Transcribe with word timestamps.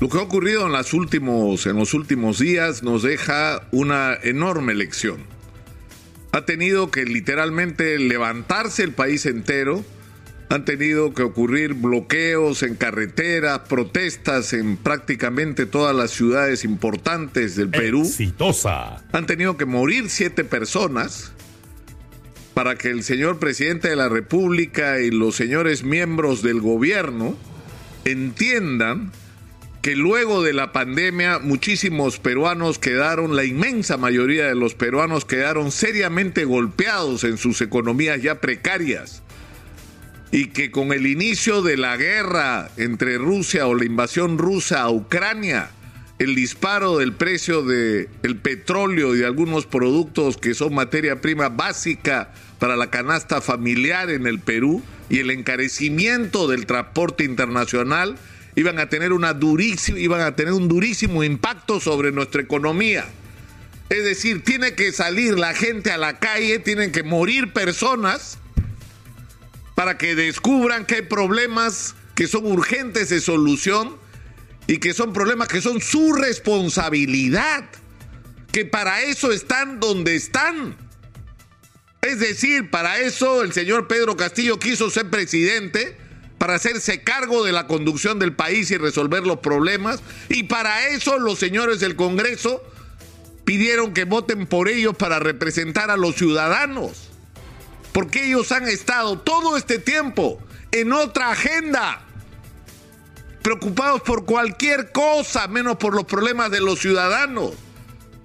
Lo 0.00 0.08
que 0.08 0.18
ha 0.18 0.22
ocurrido 0.22 0.64
en, 0.64 0.72
las 0.72 0.94
últimos, 0.94 1.66
en 1.66 1.76
los 1.76 1.92
últimos 1.92 2.38
días 2.38 2.84
nos 2.84 3.02
deja 3.02 3.66
una 3.72 4.14
enorme 4.22 4.74
lección. 4.74 5.18
Ha 6.30 6.44
tenido 6.44 6.92
que 6.92 7.04
literalmente 7.04 7.98
levantarse 7.98 8.84
el 8.84 8.92
país 8.92 9.26
entero, 9.26 9.84
han 10.50 10.64
tenido 10.64 11.14
que 11.14 11.24
ocurrir 11.24 11.74
bloqueos 11.74 12.62
en 12.62 12.76
carreteras, 12.76 13.60
protestas 13.68 14.52
en 14.52 14.76
prácticamente 14.76 15.66
todas 15.66 15.96
las 15.96 16.12
ciudades 16.12 16.64
importantes 16.64 17.56
del 17.56 17.70
Perú. 17.70 18.02
Exitosa. 18.02 19.04
Han 19.12 19.26
tenido 19.26 19.56
que 19.56 19.66
morir 19.66 20.10
siete 20.10 20.44
personas 20.44 21.32
para 22.54 22.76
que 22.76 22.90
el 22.90 23.02
señor 23.02 23.40
presidente 23.40 23.88
de 23.88 23.96
la 23.96 24.08
República 24.08 25.00
y 25.00 25.10
los 25.10 25.34
señores 25.34 25.82
miembros 25.82 26.42
del 26.42 26.60
gobierno 26.60 27.36
entiendan 28.04 29.10
que 29.82 29.94
luego 29.94 30.42
de 30.42 30.52
la 30.52 30.72
pandemia 30.72 31.38
muchísimos 31.38 32.18
peruanos 32.18 32.78
quedaron, 32.78 33.36
la 33.36 33.44
inmensa 33.44 33.96
mayoría 33.96 34.46
de 34.46 34.54
los 34.54 34.74
peruanos 34.74 35.24
quedaron 35.24 35.70
seriamente 35.70 36.44
golpeados 36.44 37.24
en 37.24 37.38
sus 37.38 37.60
economías 37.60 38.20
ya 38.20 38.40
precarias. 38.40 39.22
Y 40.30 40.48
que 40.48 40.70
con 40.70 40.92
el 40.92 41.06
inicio 41.06 41.62
de 41.62 41.76
la 41.76 41.96
guerra 41.96 42.70
entre 42.76 43.16
Rusia 43.18 43.66
o 43.66 43.74
la 43.74 43.84
invasión 43.84 44.36
rusa 44.36 44.82
a 44.82 44.90
Ucrania, 44.90 45.70
el 46.18 46.34
disparo 46.34 46.98
del 46.98 47.12
precio 47.12 47.62
del 47.62 48.08
el 48.24 48.36
petróleo 48.36 49.14
y 49.14 49.18
de 49.18 49.26
algunos 49.26 49.66
productos 49.66 50.36
que 50.36 50.54
son 50.54 50.74
materia 50.74 51.20
prima 51.20 51.48
básica 51.48 52.32
para 52.58 52.76
la 52.76 52.90
canasta 52.90 53.40
familiar 53.40 54.10
en 54.10 54.26
el 54.26 54.40
Perú 54.40 54.82
y 55.08 55.20
el 55.20 55.30
encarecimiento 55.30 56.48
del 56.48 56.66
transporte 56.66 57.24
internacional 57.24 58.16
iban 58.58 58.80
a 58.80 58.88
tener 58.88 59.12
una 59.12 59.38
iban 59.96 60.20
a 60.20 60.34
tener 60.34 60.52
un 60.52 60.66
durísimo 60.66 61.22
impacto 61.22 61.78
sobre 61.78 62.10
nuestra 62.10 62.42
economía. 62.42 63.06
Es 63.88 64.02
decir, 64.02 64.42
tiene 64.42 64.74
que 64.74 64.90
salir 64.90 65.38
la 65.38 65.54
gente 65.54 65.92
a 65.92 65.96
la 65.96 66.18
calle, 66.18 66.58
tienen 66.58 66.90
que 66.90 67.04
morir 67.04 67.52
personas 67.52 68.36
para 69.76 69.96
que 69.96 70.16
descubran 70.16 70.86
que 70.86 70.96
hay 70.96 71.02
problemas 71.02 71.94
que 72.16 72.26
son 72.26 72.46
urgentes 72.46 73.10
de 73.10 73.20
solución 73.20 73.96
y 74.66 74.78
que 74.78 74.92
son 74.92 75.12
problemas 75.12 75.46
que 75.46 75.60
son 75.60 75.80
su 75.80 76.12
responsabilidad, 76.12 77.64
que 78.50 78.64
para 78.64 79.02
eso 79.02 79.30
están 79.30 79.78
donde 79.78 80.16
están. 80.16 80.76
Es 82.02 82.18
decir, 82.18 82.70
para 82.70 82.98
eso 82.98 83.44
el 83.44 83.52
señor 83.52 83.86
Pedro 83.86 84.16
Castillo 84.16 84.58
quiso 84.58 84.90
ser 84.90 85.08
presidente 85.10 86.07
para 86.38 86.54
hacerse 86.54 87.02
cargo 87.02 87.44
de 87.44 87.52
la 87.52 87.66
conducción 87.66 88.18
del 88.18 88.32
país 88.32 88.70
y 88.70 88.78
resolver 88.78 89.26
los 89.26 89.40
problemas. 89.40 90.00
Y 90.28 90.44
para 90.44 90.88
eso 90.88 91.18
los 91.18 91.38
señores 91.38 91.80
del 91.80 91.96
Congreso 91.96 92.62
pidieron 93.44 93.92
que 93.92 94.04
voten 94.04 94.46
por 94.46 94.68
ellos 94.68 94.96
para 94.96 95.18
representar 95.18 95.90
a 95.90 95.96
los 95.96 96.14
ciudadanos. 96.14 97.10
Porque 97.92 98.26
ellos 98.26 98.52
han 98.52 98.68
estado 98.68 99.18
todo 99.18 99.56
este 99.56 99.78
tiempo 99.78 100.38
en 100.70 100.92
otra 100.92 101.30
agenda, 101.30 102.02
preocupados 103.42 104.02
por 104.02 104.24
cualquier 104.24 104.92
cosa, 104.92 105.48
menos 105.48 105.78
por 105.78 105.94
los 105.94 106.04
problemas 106.04 106.50
de 106.50 106.60
los 106.60 106.78
ciudadanos. 106.78 107.54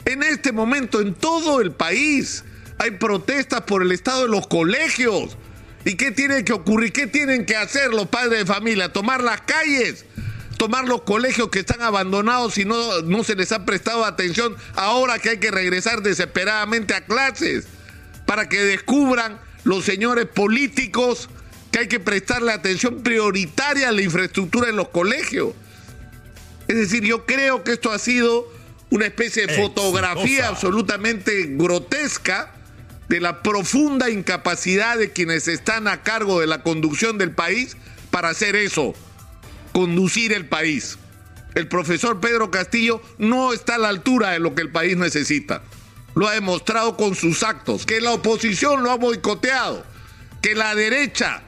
En 0.05 0.21
este 0.21 0.51
momento, 0.51 0.99
en 0.99 1.13
todo 1.13 1.61
el 1.61 1.71
país, 1.71 2.43
hay 2.77 2.91
protestas 2.91 3.61
por 3.61 3.81
el 3.81 3.93
estado 3.93 4.23
de 4.23 4.27
los 4.27 4.47
colegios, 4.47 5.37
¿Y 5.85 5.95
qué 5.95 6.11
tiene 6.11 6.43
que 6.43 6.53
ocurrir? 6.53 6.93
¿Qué 6.93 7.07
tienen 7.07 7.45
que 7.45 7.55
hacer 7.55 7.93
los 7.93 8.07
padres 8.07 8.39
de 8.39 8.45
familia? 8.45 8.91
Tomar 8.93 9.21
las 9.21 9.41
calles, 9.41 10.05
tomar 10.57 10.87
los 10.87 11.01
colegios 11.01 11.49
que 11.49 11.59
están 11.59 11.81
abandonados 11.81 12.57
y 12.57 12.65
no, 12.65 13.01
no 13.01 13.23
se 13.23 13.35
les 13.35 13.51
ha 13.51 13.65
prestado 13.65 14.05
atención 14.05 14.55
ahora 14.75 15.19
que 15.19 15.31
hay 15.31 15.37
que 15.37 15.51
regresar 15.51 16.01
desesperadamente 16.01 16.93
a 16.93 17.05
clases 17.05 17.67
para 18.25 18.47
que 18.47 18.63
descubran 18.63 19.39
los 19.65 19.83
señores 19.83 20.25
políticos 20.25 21.29
que 21.71 21.79
hay 21.79 21.87
que 21.87 21.99
prestarle 21.99 22.51
atención 22.51 23.01
prioritaria 23.01 23.89
a 23.89 23.91
la 23.91 24.01
infraestructura 24.01 24.69
en 24.69 24.75
los 24.75 24.89
colegios. 24.89 25.53
Es 26.67 26.77
decir, 26.77 27.03
yo 27.03 27.25
creo 27.25 27.63
que 27.63 27.73
esto 27.73 27.91
ha 27.91 27.99
sido 27.99 28.47
una 28.89 29.07
especie 29.07 29.47
de 29.47 29.55
fotografía 29.55 30.47
absolutamente 30.47 31.47
grotesca 31.49 32.52
de 33.13 33.21
la 33.21 33.43
profunda 33.43 34.09
incapacidad 34.09 34.97
de 34.97 35.11
quienes 35.11 35.47
están 35.47 35.87
a 35.87 36.01
cargo 36.01 36.39
de 36.39 36.47
la 36.47 36.63
conducción 36.63 37.19
del 37.19 37.29
país 37.29 37.77
para 38.09 38.29
hacer 38.29 38.55
eso, 38.55 38.95
conducir 39.71 40.33
el 40.33 40.47
país. 40.47 40.97
El 41.53 41.67
profesor 41.67 42.19
Pedro 42.19 42.49
Castillo 42.49 43.03
no 43.19 43.53
está 43.53 43.75
a 43.75 43.77
la 43.77 43.89
altura 43.89 44.31
de 44.31 44.39
lo 44.39 44.55
que 44.55 44.63
el 44.63 44.71
país 44.71 44.97
necesita. 44.97 45.61
Lo 46.15 46.27
ha 46.27 46.33
demostrado 46.33 46.97
con 46.97 47.13
sus 47.13 47.43
actos, 47.43 47.85
que 47.85 48.01
la 48.01 48.13
oposición 48.13 48.81
lo 48.81 48.89
ha 48.89 48.95
boicoteado, 48.95 49.85
que 50.41 50.55
la 50.55 50.73
derecha 50.73 51.43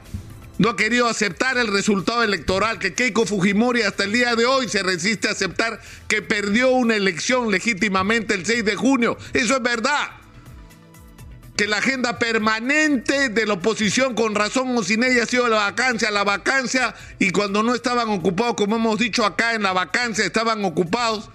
no 0.58 0.68
ha 0.68 0.76
querido 0.76 1.08
aceptar 1.08 1.58
el 1.58 1.66
resultado 1.66 2.22
electoral, 2.22 2.78
que 2.78 2.94
Keiko 2.94 3.26
Fujimori 3.26 3.82
hasta 3.82 4.04
el 4.04 4.12
día 4.12 4.36
de 4.36 4.46
hoy 4.46 4.68
se 4.68 4.84
resiste 4.84 5.26
a 5.26 5.32
aceptar 5.32 5.80
que 6.06 6.22
perdió 6.22 6.70
una 6.70 6.94
elección 6.94 7.50
legítimamente 7.50 8.34
el 8.34 8.46
6 8.46 8.64
de 8.64 8.76
junio. 8.76 9.18
Eso 9.32 9.56
es 9.56 9.62
verdad 9.64 10.25
que 11.56 11.66
la 11.66 11.78
agenda 11.78 12.18
permanente 12.18 13.30
de 13.30 13.46
la 13.46 13.54
oposición, 13.54 14.14
con 14.14 14.34
razón 14.34 14.76
o 14.76 14.82
sin 14.82 15.02
ella, 15.02 15.22
ha 15.22 15.26
sido 15.26 15.48
la 15.48 15.56
vacancia, 15.56 16.10
la 16.10 16.22
vacancia, 16.22 16.94
y 17.18 17.30
cuando 17.30 17.62
no 17.62 17.74
estaban 17.74 18.08
ocupados, 18.10 18.54
como 18.56 18.76
hemos 18.76 18.98
dicho 18.98 19.24
acá 19.24 19.54
en 19.54 19.62
la 19.62 19.72
vacancia, 19.72 20.24
estaban 20.24 20.64
ocupados 20.64 21.30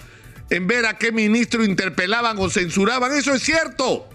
en 0.52 0.68
ver 0.68 0.86
a 0.86 0.98
qué 0.98 1.12
ministro 1.12 1.64
interpelaban 1.64 2.38
o 2.38 2.50
censuraban. 2.50 3.14
Eso 3.14 3.34
es 3.34 3.42
cierto. 3.42 4.08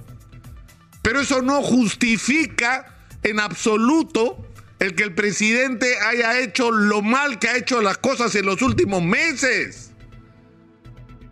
Pero 1.03 1.21
eso 1.21 1.43
no 1.43 1.63
justifica 1.63 2.95
en 3.23 3.41
absoluto 3.41 4.47
el 4.79 4.95
que 4.95 5.03
el 5.03 5.15
presidente 5.15 5.99
haya 6.01 6.39
hecho 6.39 6.71
lo 6.71 7.03
mal 7.03 7.39
que 7.39 7.49
ha 7.49 7.57
hecho 7.57 7.81
las 7.81 7.99
cosas 7.99 8.35
en 8.35 8.47
los 8.47 8.63
últimos 8.63 9.03
meses. 9.03 9.93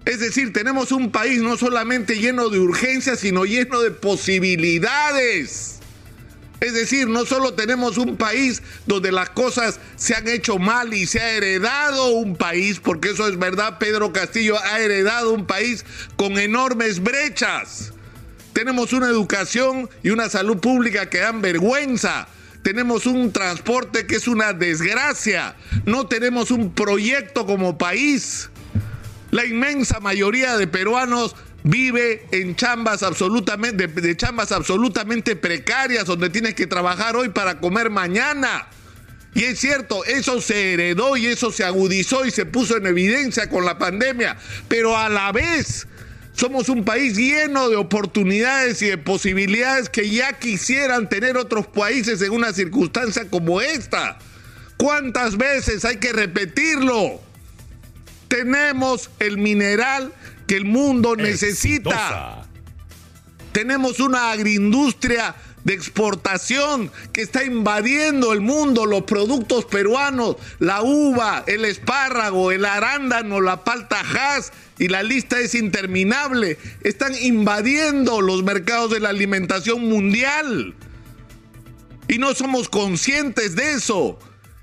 Es 0.04 0.20
decir, 0.20 0.52
tenemos 0.52 0.92
un 0.92 1.10
país 1.10 1.40
no 1.40 1.56
solamente 1.56 2.18
lleno 2.18 2.50
de 2.50 2.58
urgencias, 2.58 3.20
sino 3.20 3.44
lleno 3.44 3.80
de 3.80 3.90
posibilidades. 3.90 5.78
Es 6.60 6.72
decir, 6.74 7.08
no 7.08 7.24
solo 7.24 7.54
tenemos 7.54 7.98
un 7.98 8.16
país 8.16 8.62
donde 8.86 9.12
las 9.12 9.30
cosas 9.30 9.80
se 9.96 10.14
han 10.14 10.28
hecho 10.28 10.58
mal 10.58 10.94
y 10.94 11.06
se 11.06 11.20
ha 11.20 11.32
heredado 11.32 12.10
un 12.12 12.36
país, 12.36 12.80
porque 12.80 13.10
eso 13.10 13.28
es 13.28 13.38
verdad, 13.38 13.78
Pedro 13.78 14.12
Castillo 14.12 14.58
ha 14.58 14.80
heredado 14.80 15.32
un 15.32 15.46
país 15.46 15.84
con 16.16 16.38
enormes 16.38 17.02
brechas. 17.02 17.92
Tenemos 18.52 18.92
una 18.92 19.08
educación 19.08 19.90
y 20.02 20.10
una 20.10 20.28
salud 20.28 20.58
pública 20.58 21.10
que 21.10 21.18
dan 21.18 21.42
vergüenza. 21.42 22.28
Tenemos 22.62 23.04
un 23.04 23.32
transporte 23.32 24.06
que 24.06 24.16
es 24.16 24.28
una 24.28 24.52
desgracia. 24.52 25.56
No 25.84 26.06
tenemos 26.06 26.50
un 26.50 26.72
proyecto 26.72 27.46
como 27.46 27.76
país. 27.76 28.48
La 29.34 29.44
inmensa 29.44 29.98
mayoría 29.98 30.56
de 30.56 30.68
peruanos 30.68 31.34
vive 31.64 32.24
en 32.30 32.54
chambas 32.54 33.02
absolutamente, 33.02 33.88
de, 33.88 34.16
chambas 34.16 34.52
absolutamente 34.52 35.34
precarias, 35.34 36.06
donde 36.06 36.30
tienes 36.30 36.54
que 36.54 36.68
trabajar 36.68 37.16
hoy 37.16 37.30
para 37.30 37.58
comer 37.58 37.90
mañana. 37.90 38.68
Y 39.34 39.42
es 39.42 39.58
cierto, 39.58 40.04
eso 40.04 40.40
se 40.40 40.74
heredó 40.74 41.16
y 41.16 41.26
eso 41.26 41.50
se 41.50 41.64
agudizó 41.64 42.24
y 42.24 42.30
se 42.30 42.46
puso 42.46 42.76
en 42.76 42.86
evidencia 42.86 43.50
con 43.50 43.64
la 43.64 43.76
pandemia, 43.76 44.36
pero 44.68 44.96
a 44.96 45.08
la 45.08 45.32
vez 45.32 45.88
somos 46.32 46.68
un 46.68 46.84
país 46.84 47.16
lleno 47.16 47.68
de 47.68 47.74
oportunidades 47.74 48.82
y 48.82 48.86
de 48.86 48.98
posibilidades 48.98 49.88
que 49.88 50.08
ya 50.10 50.34
quisieran 50.34 51.08
tener 51.08 51.36
otros 51.38 51.66
países 51.66 52.22
en 52.22 52.30
una 52.30 52.52
circunstancia 52.52 53.28
como 53.28 53.60
esta. 53.60 54.16
¿Cuántas 54.76 55.36
veces 55.36 55.84
hay 55.84 55.96
que 55.96 56.12
repetirlo? 56.12 57.23
Tenemos 58.34 59.10
el 59.20 59.38
mineral 59.38 60.12
que 60.48 60.56
el 60.56 60.64
mundo 60.64 61.14
necesita. 61.14 62.44
Tenemos 63.52 64.00
una 64.00 64.32
agroindustria 64.32 65.36
de 65.62 65.74
exportación 65.74 66.90
que 67.12 67.22
está 67.22 67.44
invadiendo 67.44 68.32
el 68.32 68.40
mundo, 68.40 68.86
los 68.86 69.02
productos 69.02 69.66
peruanos, 69.66 70.34
la 70.58 70.82
uva, 70.82 71.44
el 71.46 71.64
espárrago, 71.64 72.50
el 72.50 72.64
arándano, 72.64 73.40
la 73.40 73.62
palta 73.62 74.00
hass 74.00 74.50
y 74.80 74.88
la 74.88 75.04
lista 75.04 75.38
es 75.38 75.54
interminable. 75.54 76.58
Están 76.82 77.14
invadiendo 77.14 78.20
los 78.20 78.42
mercados 78.42 78.90
de 78.90 78.98
la 78.98 79.10
alimentación 79.10 79.88
mundial. 79.88 80.74
Y 82.08 82.18
no 82.18 82.34
somos 82.34 82.68
conscientes 82.68 83.54
de 83.54 83.74
eso 83.74 84.18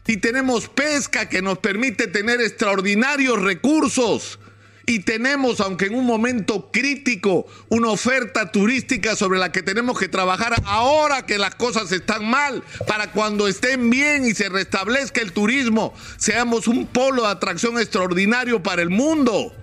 y 0.07 0.18
tenemos 0.18 0.68
pesca 0.68 1.30
que 1.30 1.42
nos 1.42 1.59
permite 1.59 2.07
tener 2.07 2.42
extraordinarios 2.42 3.42
recursos 3.42 4.39
y 4.86 5.00
tenemos, 5.00 5.59
aunque 5.59 5.86
en 5.86 5.95
un 5.95 6.06
momento 6.06 6.69
crítico, 6.71 7.45
una 7.69 7.89
oferta 7.89 8.51
turística 8.51 9.15
sobre 9.15 9.39
la 9.39 9.51
que 9.51 9.62
tenemos 9.62 9.98
que 9.98 10.09
trabajar 10.09 10.56
ahora 10.65 11.25
que 11.25 11.38
las 11.38 11.56
cosas 11.56 11.92
están 11.92 12.25
mal, 12.25 12.63
para 12.88 13.12
cuando 13.12 13.48
estén 13.48 13.89
bien 13.89 14.25
y 14.25 14.33
se 14.33 14.50
restablezca 14.50 15.21
el 15.21 15.33
turismo, 15.33 15.94
seamos 16.18 16.68
un 16.68 16.88
polo 16.88 17.24
de 17.24 17.30
atracción 17.30 17.80
extraordinario 17.80 18.63
para 18.63 18.81
el 18.81 18.89
mundo. 18.89 19.56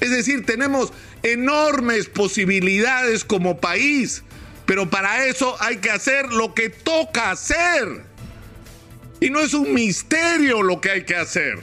Es 0.00 0.10
decir, 0.10 0.44
tenemos 0.44 0.92
enormes 1.22 2.08
posibilidades 2.08 3.24
como 3.24 3.60
país, 3.60 4.24
pero 4.66 4.88
para 4.88 5.26
eso 5.26 5.56
hay 5.60 5.76
que 5.76 5.90
hacer 5.90 6.32
lo 6.32 6.54
que 6.54 6.70
toca 6.70 7.30
hacer. 7.30 8.13
Y 9.20 9.30
no 9.30 9.40
es 9.40 9.54
un 9.54 9.72
misterio 9.72 10.62
lo 10.62 10.80
que 10.80 10.90
hay 10.90 11.04
que 11.04 11.16
hacer. 11.16 11.58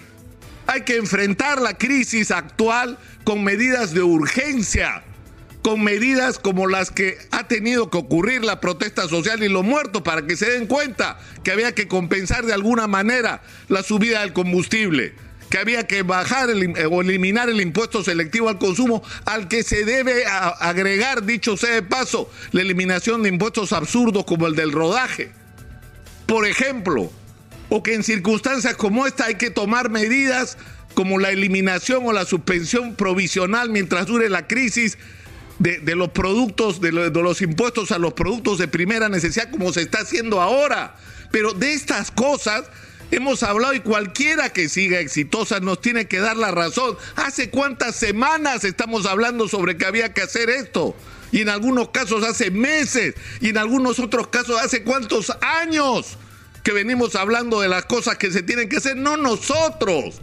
Hay 0.67 0.81
que 0.81 0.95
enfrentar 0.95 1.61
la 1.61 1.77
crisis 1.77 2.31
actual 2.31 2.97
con 3.23 3.43
medidas 3.43 3.93
de 3.93 4.03
urgencia, 4.03 5.03
con 5.61 5.83
medidas 5.83 6.39
como 6.39 6.67
las 6.67 6.91
que 6.91 7.17
ha 7.31 7.47
tenido 7.47 7.89
que 7.89 7.97
ocurrir 7.97 8.43
la 8.43 8.59
protesta 8.59 9.07
social 9.07 9.43
y 9.43 9.49
los 9.49 9.63
muertos, 9.63 10.01
para 10.01 10.25
que 10.25 10.37
se 10.37 10.49
den 10.49 10.67
cuenta 10.67 11.19
que 11.43 11.51
había 11.51 11.73
que 11.73 11.87
compensar 11.87 12.45
de 12.45 12.53
alguna 12.53 12.87
manera 12.87 13.41
la 13.67 13.83
subida 13.83 14.21
del 14.21 14.33
combustible 14.33 15.13
que 15.51 15.57
había 15.57 15.85
que 15.85 16.01
bajar 16.01 16.49
o 16.49 17.01
eliminar 17.01 17.49
el 17.49 17.59
impuesto 17.59 18.03
selectivo 18.03 18.47
al 18.47 18.57
consumo, 18.57 19.03
al 19.25 19.49
que 19.49 19.63
se 19.63 19.83
debe 19.83 20.23
agregar, 20.25 21.25
dicho 21.25 21.57
sea 21.57 21.75
de 21.75 21.83
paso, 21.83 22.31
la 22.53 22.61
eliminación 22.61 23.21
de 23.21 23.29
impuestos 23.29 23.73
absurdos 23.73 24.23
como 24.23 24.47
el 24.47 24.55
del 24.55 24.71
rodaje. 24.71 25.33
Por 26.25 26.47
ejemplo, 26.47 27.11
o 27.73 27.81
que 27.81 27.93
en 27.93 28.03
circunstancias 28.03 28.75
como 28.75 29.07
esta 29.07 29.25
hay 29.25 29.35
que 29.35 29.49
tomar 29.49 29.89
medidas 29.89 30.57
como 30.93 31.19
la 31.19 31.29
eliminación 31.29 32.05
o 32.05 32.11
la 32.11 32.25
suspensión 32.25 32.95
provisional 32.95 33.69
mientras 33.69 34.07
dure 34.07 34.27
la 34.27 34.45
crisis 34.45 34.97
de, 35.57 35.95
los 35.95 36.09
productos, 36.09 36.81
de, 36.81 36.91
los 36.91 37.41
impuestos 37.41 37.93
a 37.93 37.97
los 37.97 38.11
productos 38.11 38.57
de 38.57 38.67
primera 38.67 39.07
necesidad, 39.07 39.49
como 39.49 39.71
se 39.71 39.83
está 39.83 39.99
haciendo 39.99 40.41
ahora. 40.41 40.97
Pero 41.31 41.53
de 41.53 41.71
estas 41.71 42.11
cosas 42.11 42.65
hemos 43.09 43.41
hablado 43.41 43.73
y 43.73 43.79
cualquiera 43.79 44.49
que 44.49 44.67
siga 44.67 44.99
exitosa 44.99 45.61
nos 45.61 45.79
tiene 45.79 46.07
que 46.07 46.19
dar 46.19 46.35
la 46.35 46.51
razón. 46.51 46.97
¿Hace 47.15 47.49
cuántas 47.51 47.95
semanas 47.95 48.65
estamos 48.65 49.05
hablando 49.05 49.47
sobre 49.47 49.77
que 49.77 49.85
había 49.85 50.13
que 50.13 50.23
hacer 50.23 50.49
esto? 50.49 50.93
Y 51.31 51.39
en 51.39 51.47
algunos 51.47 51.91
casos 51.91 52.25
hace 52.25 52.51
meses, 52.51 53.15
y 53.39 53.49
en 53.49 53.57
algunos 53.57 53.97
otros 53.99 54.27
casos 54.27 54.59
hace 54.59 54.83
cuántos 54.83 55.31
años 55.39 56.17
que 56.63 56.71
venimos 56.71 57.15
hablando 57.15 57.61
de 57.61 57.67
las 57.67 57.85
cosas 57.85 58.17
que 58.17 58.31
se 58.31 58.43
tienen 58.43 58.69
que 58.69 58.77
hacer, 58.77 58.97
no 58.97 59.17
nosotros. 59.17 60.21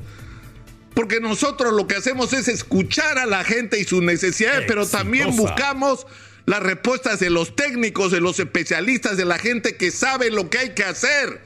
Porque 0.94 1.20
nosotros 1.20 1.72
lo 1.72 1.86
que 1.86 1.96
hacemos 1.96 2.32
es 2.32 2.48
escuchar 2.48 3.18
a 3.18 3.26
la 3.26 3.44
gente 3.44 3.78
y 3.78 3.84
sus 3.84 4.02
necesidades, 4.02 4.64
pero 4.66 4.86
también 4.86 5.36
buscamos 5.36 6.06
las 6.46 6.62
respuestas 6.62 7.20
de 7.20 7.30
los 7.30 7.54
técnicos, 7.54 8.10
de 8.10 8.20
los 8.20 8.40
especialistas, 8.40 9.16
de 9.16 9.24
la 9.24 9.38
gente 9.38 9.76
que 9.76 9.90
sabe 9.90 10.30
lo 10.30 10.50
que 10.50 10.58
hay 10.58 10.70
que 10.70 10.84
hacer. 10.84 11.40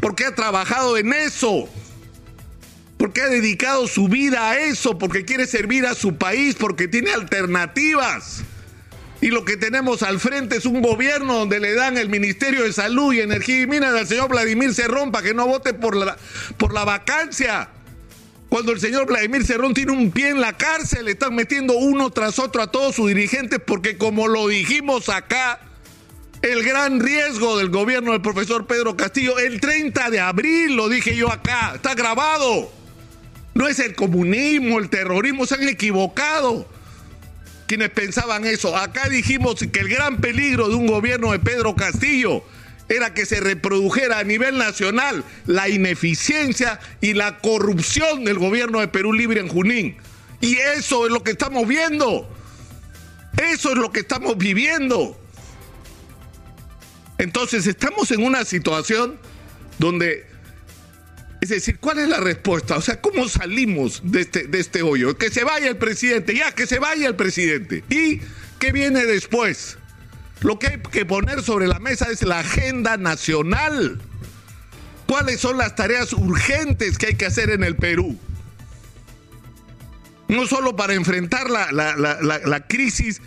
Porque 0.00 0.24
ha 0.24 0.34
trabajado 0.34 0.96
en 0.96 1.12
eso. 1.12 1.68
Porque 2.96 3.20
ha 3.20 3.28
dedicado 3.28 3.86
su 3.86 4.08
vida 4.08 4.50
a 4.50 4.58
eso, 4.58 4.98
porque 4.98 5.24
quiere 5.24 5.46
servir 5.46 5.86
a 5.86 5.94
su 5.94 6.16
país, 6.16 6.56
porque 6.58 6.88
tiene 6.88 7.12
alternativas. 7.12 8.42
Y 9.22 9.28
lo 9.28 9.44
que 9.44 9.56
tenemos 9.56 10.02
al 10.02 10.18
frente 10.18 10.56
es 10.56 10.66
un 10.66 10.82
gobierno 10.82 11.34
donde 11.34 11.60
le 11.60 11.74
dan 11.74 11.96
el 11.96 12.08
Ministerio 12.08 12.64
de 12.64 12.72
Salud 12.72 13.14
y 13.14 13.20
Energía 13.20 13.62
y 13.62 13.68
Minas 13.68 13.94
al 13.94 14.08
señor 14.08 14.28
Vladimir 14.28 14.74
Cerrón 14.74 15.12
para 15.12 15.24
que 15.24 15.32
no 15.32 15.46
vote 15.46 15.74
por 15.74 15.94
la, 15.94 16.18
por 16.56 16.74
la 16.74 16.84
vacancia. 16.84 17.68
Cuando 18.48 18.72
el 18.72 18.80
señor 18.80 19.06
Vladimir 19.06 19.46
Cerrón 19.46 19.74
tiene 19.74 19.92
un 19.92 20.10
pie 20.10 20.30
en 20.30 20.40
la 20.40 20.56
cárcel, 20.56 21.04
le 21.04 21.12
están 21.12 21.36
metiendo 21.36 21.74
uno 21.74 22.10
tras 22.10 22.40
otro 22.40 22.62
a 22.62 22.72
todos 22.72 22.96
sus 22.96 23.06
dirigentes 23.06 23.60
porque 23.64 23.96
como 23.96 24.26
lo 24.26 24.48
dijimos 24.48 25.08
acá, 25.08 25.60
el 26.42 26.64
gran 26.64 26.98
riesgo 26.98 27.56
del 27.58 27.68
gobierno 27.68 28.10
del 28.10 28.22
profesor 28.22 28.66
Pedro 28.66 28.96
Castillo, 28.96 29.38
el 29.38 29.60
30 29.60 30.10
de 30.10 30.18
abril, 30.18 30.74
lo 30.74 30.88
dije 30.88 31.14
yo 31.14 31.30
acá, 31.30 31.74
está 31.76 31.94
grabado. 31.94 32.72
No 33.54 33.68
es 33.68 33.78
el 33.78 33.94
comunismo, 33.94 34.80
el 34.80 34.90
terrorismo, 34.90 35.46
se 35.46 35.54
han 35.54 35.68
equivocado 35.68 36.66
quienes 37.72 37.88
pensaban 37.88 38.44
eso. 38.44 38.76
Acá 38.76 39.08
dijimos 39.08 39.54
que 39.72 39.80
el 39.80 39.88
gran 39.88 40.18
peligro 40.18 40.68
de 40.68 40.74
un 40.74 40.86
gobierno 40.86 41.32
de 41.32 41.38
Pedro 41.38 41.74
Castillo 41.74 42.44
era 42.90 43.14
que 43.14 43.24
se 43.24 43.40
reprodujera 43.40 44.18
a 44.18 44.24
nivel 44.24 44.58
nacional 44.58 45.24
la 45.46 45.70
ineficiencia 45.70 46.80
y 47.00 47.14
la 47.14 47.38
corrupción 47.38 48.26
del 48.26 48.38
gobierno 48.38 48.80
de 48.80 48.88
Perú 48.88 49.14
Libre 49.14 49.40
en 49.40 49.48
Junín. 49.48 49.96
Y 50.42 50.56
eso 50.56 51.06
es 51.06 51.12
lo 51.12 51.22
que 51.24 51.30
estamos 51.30 51.66
viendo. 51.66 52.28
Eso 53.42 53.70
es 53.70 53.78
lo 53.78 53.90
que 53.90 54.00
estamos 54.00 54.36
viviendo. 54.36 55.18
Entonces 57.16 57.66
estamos 57.66 58.10
en 58.10 58.22
una 58.22 58.44
situación 58.44 59.18
donde 59.78 60.26
es 61.42 61.48
decir, 61.48 61.78
¿cuál 61.80 61.98
es 61.98 62.08
la 62.08 62.20
respuesta? 62.20 62.76
O 62.76 62.80
sea, 62.80 63.00
¿cómo 63.00 63.28
salimos 63.28 64.00
de 64.04 64.20
este, 64.20 64.44
de 64.44 64.60
este 64.60 64.82
hoyo? 64.82 65.18
Que 65.18 65.28
se 65.28 65.42
vaya 65.42 65.68
el 65.68 65.76
presidente, 65.76 66.36
ya, 66.36 66.52
que 66.52 66.68
se 66.68 66.78
vaya 66.78 67.08
el 67.08 67.16
presidente. 67.16 67.82
¿Y 67.90 68.20
qué 68.60 68.70
viene 68.70 69.04
después? 69.04 69.76
Lo 70.42 70.60
que 70.60 70.68
hay 70.68 70.78
que 70.78 71.04
poner 71.04 71.42
sobre 71.42 71.66
la 71.66 71.80
mesa 71.80 72.06
es 72.12 72.22
la 72.22 72.38
agenda 72.38 72.96
nacional. 72.96 74.00
¿Cuáles 75.08 75.40
son 75.40 75.58
las 75.58 75.74
tareas 75.74 76.12
urgentes 76.12 76.96
que 76.96 77.06
hay 77.06 77.14
que 77.16 77.26
hacer 77.26 77.50
en 77.50 77.64
el 77.64 77.74
Perú? 77.74 78.16
No 80.28 80.46
solo 80.46 80.76
para 80.76 80.94
enfrentar 80.94 81.50
la, 81.50 82.66
crisis 82.68 83.20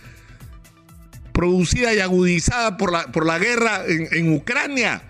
producida 1.34 1.94
y 1.94 2.00
agudizada 2.00 2.78
por 2.78 2.94
la, 2.94 3.12
la 3.14 3.40
guerra 3.40 3.84
en 3.86 4.34
Ucrania, 4.34 5.04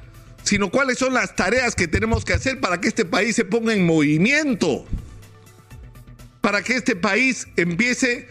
sino 0.46 0.70
cuáles 0.70 1.00
son 1.00 1.14
las 1.14 1.36
tareas 1.36 1.76
que 1.76 1.88
tenemos 1.88 2.24
que 2.24 2.34
hacer 2.34 2.60
para 2.60 2.80
que 2.80 2.88
este 2.88 3.04
país 3.04 3.36
se 3.36 3.44
ponga 3.44 3.74
en 3.74 3.86
movimiento, 3.86 4.86
para 6.40 6.62
que 6.62 6.76
este 6.76 6.96
país 6.96 7.48
empiece 7.58 8.28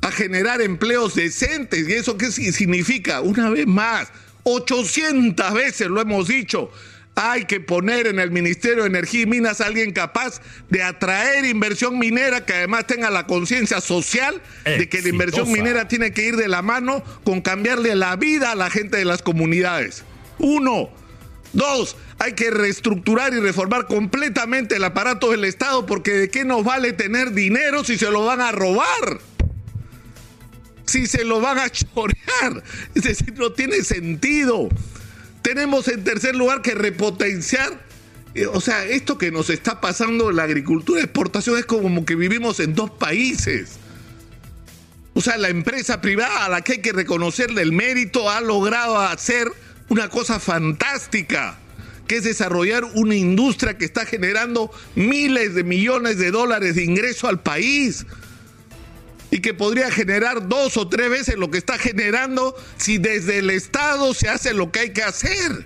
a 0.00 0.10
generar 0.10 0.60
empleos 0.62 1.14
decentes. 1.14 1.88
¿Y 1.88 1.92
eso 1.92 2.16
qué 2.16 2.32
significa? 2.32 3.20
Una 3.20 3.50
vez 3.50 3.66
más, 3.66 4.08
800 4.44 5.54
veces 5.54 5.88
lo 5.88 6.00
hemos 6.00 6.26
dicho, 6.26 6.70
hay 7.14 7.44
que 7.44 7.60
poner 7.60 8.06
en 8.06 8.18
el 8.18 8.30
Ministerio 8.30 8.84
de 8.84 8.88
Energía 8.88 9.22
y 9.22 9.26
Minas 9.26 9.60
a 9.60 9.66
alguien 9.66 9.92
capaz 9.92 10.40
de 10.70 10.82
atraer 10.82 11.44
inversión 11.44 11.98
minera 11.98 12.46
que 12.46 12.54
además 12.54 12.86
tenga 12.86 13.10
la 13.10 13.26
conciencia 13.26 13.82
social 13.82 14.40
de 14.64 14.88
que 14.88 15.02
la 15.02 15.10
inversión 15.10 15.52
minera 15.52 15.86
tiene 15.86 16.12
que 16.12 16.26
ir 16.26 16.36
de 16.36 16.48
la 16.48 16.62
mano 16.62 17.04
con 17.24 17.42
cambiarle 17.42 17.94
la 17.94 18.16
vida 18.16 18.52
a 18.52 18.54
la 18.54 18.70
gente 18.70 18.96
de 18.96 19.04
las 19.04 19.20
comunidades. 19.20 20.04
Uno, 20.38 20.90
Dos, 21.52 21.96
hay 22.18 22.32
que 22.32 22.50
reestructurar 22.50 23.34
y 23.34 23.40
reformar 23.40 23.86
completamente 23.86 24.76
el 24.76 24.84
aparato 24.84 25.30
del 25.30 25.44
Estado 25.44 25.84
porque 25.84 26.12
de 26.12 26.30
qué 26.30 26.44
nos 26.44 26.64
vale 26.64 26.92
tener 26.92 27.32
dinero 27.32 27.84
si 27.84 27.98
se 27.98 28.10
lo 28.10 28.24
van 28.24 28.40
a 28.40 28.52
robar. 28.52 29.20
Si 30.86 31.06
se 31.06 31.24
lo 31.24 31.40
van 31.40 31.58
a 31.58 31.70
chorear. 31.70 32.62
Es 32.94 33.04
decir, 33.04 33.34
no 33.38 33.52
tiene 33.52 33.82
sentido. 33.82 34.68
Tenemos 35.42 35.88
en 35.88 36.04
tercer 36.04 36.34
lugar 36.36 36.62
que 36.62 36.74
repotenciar. 36.74 37.84
Eh, 38.34 38.46
o 38.46 38.60
sea, 38.60 38.84
esto 38.84 39.18
que 39.18 39.30
nos 39.30 39.50
está 39.50 39.80
pasando 39.80 40.30
en 40.30 40.36
la 40.36 40.44
agricultura 40.44 40.98
de 40.98 41.04
exportación 41.04 41.58
es 41.58 41.66
como 41.66 42.04
que 42.06 42.14
vivimos 42.14 42.60
en 42.60 42.74
dos 42.74 42.90
países. 42.90 43.78
O 45.14 45.20
sea, 45.20 45.36
la 45.36 45.50
empresa 45.50 46.00
privada 46.00 46.46
a 46.46 46.48
la 46.48 46.62
que 46.62 46.72
hay 46.72 46.78
que 46.80 46.92
reconocerle 46.92 47.60
el 47.60 47.72
mérito 47.72 48.30
ha 48.30 48.40
logrado 48.40 48.98
hacer 48.98 49.52
una 49.88 50.08
cosa 50.08 50.40
fantástica, 50.40 51.58
que 52.06 52.16
es 52.16 52.24
desarrollar 52.24 52.84
una 52.94 53.14
industria 53.14 53.78
que 53.78 53.84
está 53.84 54.04
generando 54.04 54.70
miles 54.94 55.54
de 55.54 55.64
millones 55.64 56.18
de 56.18 56.30
dólares 56.30 56.74
de 56.74 56.84
ingreso 56.84 57.28
al 57.28 57.40
país 57.40 58.06
y 59.32 59.40
que 59.40 59.54
podría 59.54 59.90
generar 59.90 60.46
dos 60.46 60.76
o 60.76 60.88
tres 60.88 61.08
veces 61.08 61.36
lo 61.38 61.50
que 61.50 61.56
está 61.56 61.78
generando 61.78 62.54
si 62.76 62.98
desde 62.98 63.38
el 63.38 63.48
Estado 63.48 64.12
se 64.12 64.28
hace 64.28 64.52
lo 64.52 64.70
que 64.70 64.80
hay 64.80 64.90
que 64.92 65.02
hacer, 65.02 65.64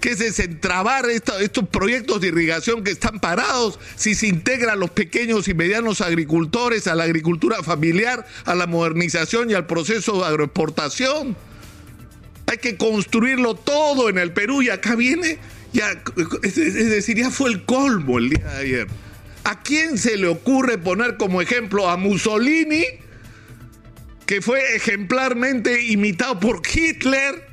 que 0.00 0.12
es 0.12 0.20
desentrabar 0.20 1.04
estos 1.10 1.68
proyectos 1.68 2.22
de 2.22 2.28
irrigación 2.28 2.82
que 2.82 2.92
están 2.92 3.20
parados, 3.20 3.78
si 3.94 4.14
se 4.14 4.26
integran 4.26 4.80
los 4.80 4.88
pequeños 4.88 5.48
y 5.48 5.54
medianos 5.54 6.00
agricultores 6.00 6.86
a 6.86 6.94
la 6.94 7.04
agricultura 7.04 7.62
familiar, 7.62 8.26
a 8.46 8.54
la 8.54 8.66
modernización 8.66 9.50
y 9.50 9.54
al 9.54 9.66
proceso 9.66 10.20
de 10.20 10.26
agroexportación. 10.28 11.36
Hay 12.50 12.58
que 12.58 12.76
construirlo 12.76 13.54
todo 13.54 14.08
en 14.08 14.18
el 14.18 14.32
Perú 14.32 14.60
y 14.60 14.70
acá 14.70 14.96
viene, 14.96 15.38
ya, 15.72 16.02
es 16.42 16.56
decir, 16.56 17.16
ya 17.16 17.30
fue 17.30 17.48
el 17.48 17.64
colmo 17.64 18.18
el 18.18 18.30
día 18.30 18.44
de 18.44 18.56
ayer. 18.56 18.86
¿A 19.44 19.62
quién 19.62 19.96
se 19.96 20.16
le 20.16 20.26
ocurre 20.26 20.76
poner 20.76 21.16
como 21.16 21.40
ejemplo 21.40 21.88
a 21.88 21.96
Mussolini, 21.96 22.84
que 24.26 24.42
fue 24.42 24.74
ejemplarmente 24.74 25.80
imitado 25.80 26.40
por 26.40 26.62
Hitler? 26.66 27.46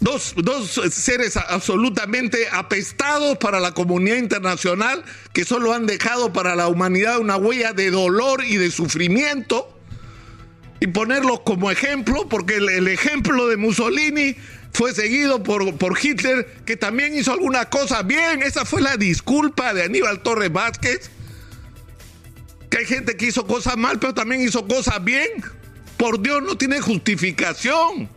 Dos, 0.00 0.32
dos, 0.34 0.80
seres 0.90 1.36
absolutamente 1.36 2.48
apestados 2.50 3.36
para 3.36 3.60
la 3.60 3.72
comunidad 3.72 4.16
internacional 4.16 5.04
que 5.34 5.44
solo 5.44 5.74
han 5.74 5.84
dejado 5.84 6.32
para 6.32 6.56
la 6.56 6.68
humanidad 6.68 7.18
una 7.18 7.36
huella 7.36 7.74
de 7.74 7.90
dolor 7.90 8.42
y 8.42 8.56
de 8.56 8.70
sufrimiento 8.70 9.75
y 10.86 10.88
ponerlos 10.88 11.40
como 11.40 11.72
ejemplo, 11.72 12.28
porque 12.28 12.56
el, 12.58 12.86
ejemplo 12.86 13.48
de 13.48 13.56
Mussolini 13.56 14.36
fue 14.72 14.94
seguido 14.94 15.42
por, 15.42 15.76
por, 15.76 15.98
Hitler, 16.00 16.46
que 16.64 16.76
también 16.76 17.18
hizo 17.18 17.32
alguna 17.32 17.64
cosa 17.64 18.04
bien. 18.04 18.40
Esa 18.44 18.64
fue 18.64 18.80
la 18.80 18.96
disculpa 18.96 19.74
de 19.74 19.82
Aníbal 19.82 20.20
Torres 20.20 20.52
Vázquez. 20.52 21.10
Que 22.70 22.78
hay 22.78 22.84
gente 22.84 23.16
que 23.16 23.26
hizo 23.26 23.48
cosas 23.48 23.76
mal, 23.76 23.98
pero 23.98 24.14
también 24.14 24.42
hizo 24.42 24.68
cosas 24.68 25.02
bien. 25.02 25.28
Por 25.96 26.22
Dios, 26.22 26.40
no 26.44 26.56
tiene 26.56 26.80
justificación. 26.80 28.08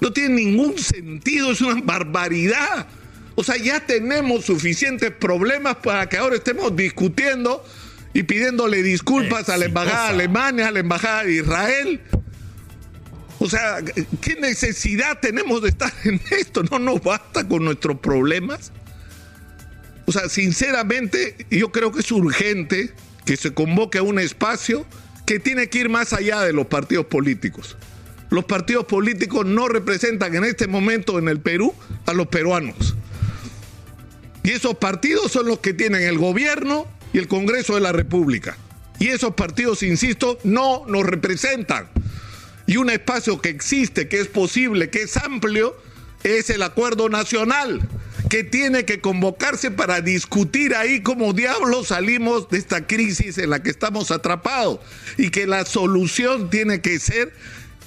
No 0.00 0.10
tiene 0.10 0.36
ningún 0.36 0.78
sentido, 0.78 1.52
es 1.52 1.60
una 1.60 1.82
barbaridad. 1.82 2.86
O 3.34 3.44
sea, 3.44 3.58
ya 3.58 3.84
tenemos 3.84 4.46
suficientes 4.46 5.10
problemas 5.10 5.76
para 5.76 6.08
que 6.08 6.16
ahora 6.16 6.36
estemos 6.36 6.74
discutiendo 6.74 7.62
y 8.14 8.22
pidiéndole 8.22 8.82
disculpas 8.82 9.48
a 9.48 9.58
la 9.58 9.66
embajada 9.66 10.04
de 10.04 10.10
Alemania, 10.10 10.68
a 10.68 10.70
la 10.70 10.78
embajada 10.78 11.24
de 11.24 11.34
Israel. 11.34 12.00
O 13.40 13.50
sea, 13.50 13.82
¿qué 14.20 14.36
necesidad 14.36 15.18
tenemos 15.20 15.60
de 15.60 15.70
estar 15.70 15.92
en 16.04 16.20
esto? 16.30 16.62
¿No 16.62 16.78
nos 16.78 17.02
basta 17.02 17.46
con 17.46 17.64
nuestros 17.64 17.98
problemas? 17.98 18.72
O 20.06 20.12
sea, 20.12 20.28
sinceramente, 20.28 21.46
yo 21.50 21.72
creo 21.72 21.90
que 21.90 22.00
es 22.00 22.12
urgente 22.12 22.92
que 23.26 23.36
se 23.36 23.52
convoque 23.52 23.98
a 23.98 24.02
un 24.02 24.20
espacio 24.20 24.86
que 25.26 25.40
tiene 25.40 25.68
que 25.68 25.78
ir 25.78 25.88
más 25.88 26.12
allá 26.12 26.40
de 26.42 26.52
los 26.52 26.66
partidos 26.66 27.06
políticos. 27.06 27.76
Los 28.30 28.44
partidos 28.44 28.84
políticos 28.84 29.44
no 29.44 29.66
representan 29.68 30.34
en 30.36 30.44
este 30.44 30.68
momento 30.68 31.18
en 31.18 31.28
el 31.28 31.40
Perú 31.40 31.74
a 32.06 32.12
los 32.12 32.28
peruanos. 32.28 32.94
Y 34.44 34.50
esos 34.50 34.76
partidos 34.76 35.32
son 35.32 35.46
los 35.46 35.58
que 35.58 35.72
tienen 35.72 36.02
el 36.02 36.18
gobierno 36.18 36.86
y 37.14 37.18
el 37.18 37.28
Congreso 37.28 37.76
de 37.76 37.80
la 37.80 37.92
República. 37.92 38.58
Y 38.98 39.08
esos 39.08 39.34
partidos, 39.34 39.82
insisto, 39.82 40.38
no 40.44 40.84
nos 40.86 41.04
representan. 41.04 41.88
Y 42.66 42.76
un 42.76 42.90
espacio 42.90 43.40
que 43.40 43.48
existe, 43.48 44.08
que 44.08 44.20
es 44.20 44.26
posible, 44.26 44.90
que 44.90 45.02
es 45.02 45.16
amplio, 45.16 45.76
es 46.24 46.50
el 46.50 46.62
acuerdo 46.62 47.08
nacional, 47.08 47.88
que 48.28 48.42
tiene 48.42 48.84
que 48.84 49.00
convocarse 49.00 49.70
para 49.70 50.00
discutir 50.00 50.74
ahí 50.74 51.02
cómo 51.02 51.32
diablos 51.32 51.88
salimos 51.88 52.48
de 52.50 52.58
esta 52.58 52.86
crisis 52.86 53.38
en 53.38 53.50
la 53.50 53.62
que 53.62 53.70
estamos 53.70 54.10
atrapados. 54.10 54.80
Y 55.16 55.30
que 55.30 55.46
la 55.46 55.64
solución 55.64 56.50
tiene 56.50 56.80
que 56.80 56.98
ser 56.98 57.32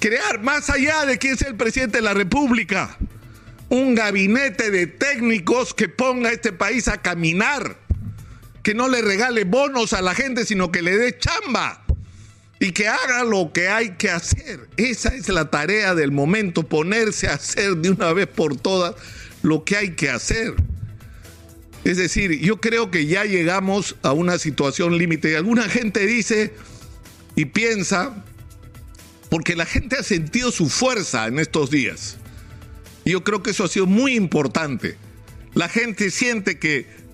crear, 0.00 0.40
más 0.40 0.70
allá 0.70 1.04
de 1.04 1.18
quién 1.18 1.34
es 1.34 1.42
el 1.42 1.56
presidente 1.56 1.98
de 1.98 2.02
la 2.02 2.14
República, 2.14 2.96
un 3.68 3.94
gabinete 3.94 4.70
de 4.70 4.86
técnicos 4.86 5.74
que 5.74 5.90
ponga 5.90 6.30
a 6.30 6.32
este 6.32 6.52
país 6.52 6.88
a 6.88 7.02
caminar 7.02 7.87
que 8.68 8.74
no 8.74 8.86
le 8.86 9.00
regale 9.00 9.44
bonos 9.44 9.94
a 9.94 10.02
la 10.02 10.14
gente, 10.14 10.44
sino 10.44 10.70
que 10.70 10.82
le 10.82 10.94
dé 10.94 11.16
chamba 11.16 11.86
y 12.60 12.72
que 12.72 12.86
haga 12.86 13.24
lo 13.24 13.50
que 13.50 13.68
hay 13.68 13.96
que 13.96 14.10
hacer. 14.10 14.68
Esa 14.76 15.08
es 15.14 15.30
la 15.30 15.48
tarea 15.48 15.94
del 15.94 16.12
momento, 16.12 16.68
ponerse 16.68 17.28
a 17.28 17.36
hacer 17.36 17.78
de 17.78 17.88
una 17.88 18.12
vez 18.12 18.26
por 18.26 18.60
todas 18.60 18.94
lo 19.40 19.64
que 19.64 19.78
hay 19.78 19.92
que 19.92 20.10
hacer. 20.10 20.52
Es 21.84 21.96
decir, 21.96 22.40
yo 22.40 22.60
creo 22.60 22.90
que 22.90 23.06
ya 23.06 23.24
llegamos 23.24 23.96
a 24.02 24.12
una 24.12 24.36
situación 24.36 24.98
límite. 24.98 25.34
Alguna 25.34 25.66
gente 25.70 26.04
dice 26.04 26.52
y 27.36 27.46
piensa, 27.46 28.22
porque 29.30 29.56
la 29.56 29.64
gente 29.64 29.96
ha 29.96 30.02
sentido 30.02 30.52
su 30.52 30.68
fuerza 30.68 31.26
en 31.26 31.38
estos 31.38 31.70
días. 31.70 32.18
Y 33.06 33.12
yo 33.12 33.24
creo 33.24 33.42
que 33.42 33.52
eso 33.52 33.64
ha 33.64 33.68
sido 33.68 33.86
muy 33.86 34.14
importante. 34.14 34.98
La 35.54 35.70
gente 35.70 36.10
siente 36.10 36.58
que 36.58 37.07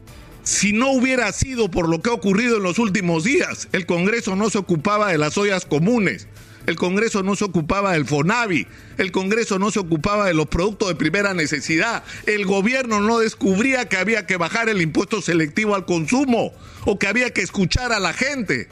si 0.45 0.73
no 0.73 0.93
hubiera 0.93 1.33
sido 1.33 1.71
por 1.71 1.89
lo 1.89 2.01
que 2.01 2.11
ha 2.11 2.13
ocurrido 2.13 2.59
en 2.59 2.63
los 2.63 2.79
últimos 2.79 3.25
días, 3.25 3.69
el 3.73 3.87
Congreso 3.87 4.37
no 4.37 4.51
se 4.51 4.59
ocupaba 4.59 5.11
de 5.11 5.19
las 5.19 5.37
ollas 5.39 5.65
comunes, 5.65 6.29
el 6.67 6.77
Congreso 6.77 7.23
no 7.23 7.35
se 7.35 7.45
ocupaba 7.45 7.93
del 7.93 8.07
FONAVI, 8.07 8.67
el 8.99 9.11
Congreso 9.11 9.59
no 9.59 9.71
se 9.71 9.81
ocupaba 9.81 10.27
de 10.27 10.35
los 10.35 10.47
productos 10.47 10.89
de 10.89 10.95
primera 10.95 11.33
necesidad, 11.33 12.05
el 12.27 12.45
gobierno 12.45 13.01
no 13.01 13.19
descubría 13.19 13.89
que 13.89 13.97
había 13.97 14.27
que 14.27 14.37
bajar 14.37 14.69
el 14.69 14.83
impuesto 14.83 15.23
selectivo 15.23 15.75
al 15.75 15.87
consumo 15.87 16.53
o 16.85 16.99
que 16.99 17.07
había 17.07 17.31
que 17.31 17.43
escuchar 17.43 17.93
a 17.93 18.01
la 18.01 18.13
gente. 18.13 18.69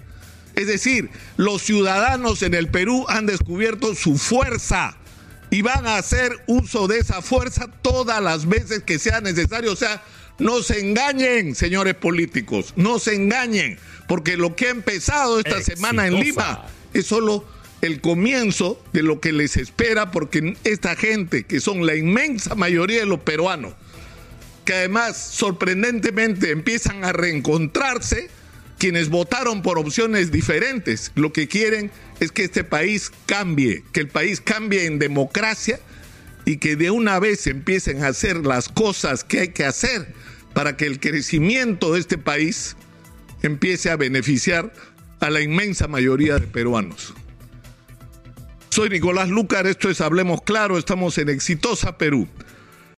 Es 0.54 0.66
decir, 0.66 1.08
los 1.38 1.62
ciudadanos 1.62 2.42
en 2.42 2.52
el 2.52 2.68
Perú 2.68 3.06
han 3.08 3.24
descubierto 3.24 3.94
su 3.94 4.18
fuerza 4.18 4.98
y 5.50 5.62
van 5.62 5.86
a 5.86 5.96
hacer 5.96 6.32
uso 6.46 6.88
de 6.88 6.98
esa 6.98 7.22
fuerza 7.22 7.68
todas 7.82 8.22
las 8.22 8.46
veces 8.46 8.82
que 8.82 8.98
sea 8.98 9.20
necesario. 9.20 9.72
O 9.72 9.76
sea, 9.76 10.02
no 10.42 10.60
se 10.62 10.80
engañen, 10.80 11.54
señores 11.54 11.94
políticos, 11.94 12.74
no 12.74 12.98
se 12.98 13.14
engañen, 13.14 13.78
porque 14.08 14.36
lo 14.36 14.56
que 14.56 14.66
ha 14.66 14.70
empezado 14.70 15.38
esta 15.38 15.62
semana 15.62 16.08
en 16.08 16.16
Lima 16.16 16.66
es 16.92 17.06
solo 17.06 17.46
el 17.80 18.00
comienzo 18.00 18.82
de 18.92 19.04
lo 19.04 19.20
que 19.20 19.32
les 19.32 19.56
espera, 19.56 20.10
porque 20.10 20.56
esta 20.64 20.96
gente, 20.96 21.44
que 21.44 21.60
son 21.60 21.86
la 21.86 21.94
inmensa 21.94 22.56
mayoría 22.56 23.00
de 23.00 23.06
los 23.06 23.20
peruanos, 23.20 23.74
que 24.64 24.74
además 24.74 25.16
sorprendentemente 25.16 26.50
empiezan 26.50 27.04
a 27.04 27.12
reencontrarse, 27.12 28.28
quienes 28.78 29.10
votaron 29.10 29.62
por 29.62 29.78
opciones 29.78 30.32
diferentes, 30.32 31.12
lo 31.14 31.32
que 31.32 31.46
quieren 31.46 31.92
es 32.18 32.32
que 32.32 32.42
este 32.42 32.64
país 32.64 33.12
cambie, 33.26 33.84
que 33.92 34.00
el 34.00 34.08
país 34.08 34.40
cambie 34.40 34.86
en 34.86 34.98
democracia 34.98 35.78
y 36.44 36.56
que 36.56 36.74
de 36.74 36.90
una 36.90 37.20
vez 37.20 37.46
empiecen 37.46 38.02
a 38.02 38.08
hacer 38.08 38.44
las 38.44 38.68
cosas 38.68 39.22
que 39.22 39.38
hay 39.38 39.48
que 39.48 39.64
hacer 39.64 40.12
para 40.54 40.76
que 40.76 40.86
el 40.86 41.00
crecimiento 41.00 41.92
de 41.92 42.00
este 42.00 42.18
país 42.18 42.76
empiece 43.42 43.90
a 43.90 43.96
beneficiar 43.96 44.72
a 45.20 45.30
la 45.30 45.40
inmensa 45.40 45.88
mayoría 45.88 46.38
de 46.38 46.46
peruanos. 46.46 47.14
Soy 48.70 48.88
Nicolás 48.88 49.28
Lucar, 49.28 49.66
esto 49.66 49.90
es 49.90 50.00
Hablemos 50.00 50.42
Claro, 50.42 50.78
estamos 50.78 51.18
en 51.18 51.28
Exitosa 51.28 51.98
Perú. 51.98 52.26